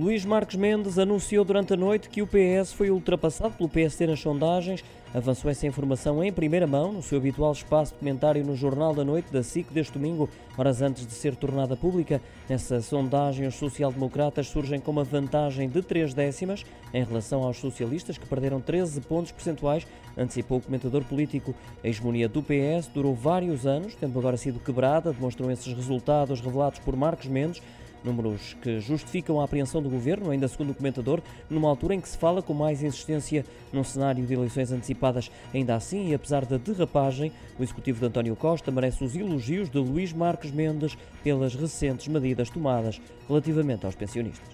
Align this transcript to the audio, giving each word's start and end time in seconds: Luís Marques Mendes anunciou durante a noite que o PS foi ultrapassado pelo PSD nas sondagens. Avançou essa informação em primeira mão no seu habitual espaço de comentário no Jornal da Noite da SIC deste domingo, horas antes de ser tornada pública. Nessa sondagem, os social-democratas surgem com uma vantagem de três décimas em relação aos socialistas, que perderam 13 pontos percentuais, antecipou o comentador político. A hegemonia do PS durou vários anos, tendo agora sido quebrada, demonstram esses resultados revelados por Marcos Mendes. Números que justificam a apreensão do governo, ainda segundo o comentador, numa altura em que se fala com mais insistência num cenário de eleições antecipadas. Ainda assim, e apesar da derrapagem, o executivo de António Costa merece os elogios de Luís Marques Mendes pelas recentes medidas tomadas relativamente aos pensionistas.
Luís 0.00 0.24
Marques 0.24 0.56
Mendes 0.56 0.98
anunciou 0.98 1.44
durante 1.44 1.74
a 1.74 1.76
noite 1.76 2.08
que 2.08 2.22
o 2.22 2.26
PS 2.26 2.72
foi 2.72 2.90
ultrapassado 2.90 3.54
pelo 3.54 3.68
PSD 3.68 4.06
nas 4.06 4.20
sondagens. 4.20 4.82
Avançou 5.12 5.50
essa 5.50 5.66
informação 5.66 6.24
em 6.24 6.32
primeira 6.32 6.66
mão 6.66 6.90
no 6.90 7.02
seu 7.02 7.18
habitual 7.18 7.52
espaço 7.52 7.92
de 7.92 7.98
comentário 7.98 8.42
no 8.42 8.56
Jornal 8.56 8.94
da 8.94 9.04
Noite 9.04 9.30
da 9.30 9.42
SIC 9.42 9.70
deste 9.70 9.92
domingo, 9.92 10.30
horas 10.56 10.80
antes 10.80 11.06
de 11.06 11.12
ser 11.12 11.36
tornada 11.36 11.76
pública. 11.76 12.22
Nessa 12.48 12.80
sondagem, 12.80 13.46
os 13.46 13.54
social-democratas 13.56 14.48
surgem 14.48 14.80
com 14.80 14.90
uma 14.90 15.04
vantagem 15.04 15.68
de 15.68 15.82
três 15.82 16.14
décimas 16.14 16.64
em 16.94 17.04
relação 17.04 17.42
aos 17.42 17.58
socialistas, 17.58 18.16
que 18.16 18.26
perderam 18.26 18.62
13 18.62 19.02
pontos 19.02 19.30
percentuais, 19.30 19.86
antecipou 20.16 20.56
o 20.56 20.62
comentador 20.62 21.04
político. 21.04 21.54
A 21.84 21.88
hegemonia 21.88 22.30
do 22.30 22.42
PS 22.42 22.88
durou 22.92 23.14
vários 23.14 23.66
anos, 23.66 23.94
tendo 23.94 24.18
agora 24.18 24.38
sido 24.38 24.58
quebrada, 24.58 25.12
demonstram 25.12 25.50
esses 25.50 25.70
resultados 25.74 26.40
revelados 26.40 26.78
por 26.78 26.96
Marcos 26.96 27.26
Mendes. 27.26 27.60
Números 28.04 28.56
que 28.60 28.80
justificam 28.80 29.40
a 29.40 29.44
apreensão 29.44 29.82
do 29.82 29.88
governo, 29.88 30.30
ainda 30.30 30.48
segundo 30.48 30.70
o 30.70 30.74
comentador, 30.74 31.20
numa 31.48 31.68
altura 31.68 31.94
em 31.94 32.00
que 32.00 32.08
se 32.08 32.18
fala 32.18 32.42
com 32.42 32.52
mais 32.52 32.82
insistência 32.82 33.44
num 33.72 33.84
cenário 33.84 34.24
de 34.24 34.34
eleições 34.34 34.72
antecipadas. 34.72 35.30
Ainda 35.54 35.74
assim, 35.74 36.10
e 36.10 36.14
apesar 36.14 36.44
da 36.44 36.56
derrapagem, 36.56 37.32
o 37.58 37.62
executivo 37.62 38.00
de 38.00 38.06
António 38.06 38.36
Costa 38.36 38.70
merece 38.70 39.04
os 39.04 39.14
elogios 39.14 39.70
de 39.70 39.78
Luís 39.78 40.12
Marques 40.12 40.50
Mendes 40.50 40.96
pelas 41.22 41.54
recentes 41.54 42.08
medidas 42.08 42.50
tomadas 42.50 43.00
relativamente 43.28 43.86
aos 43.86 43.94
pensionistas. 43.94 44.48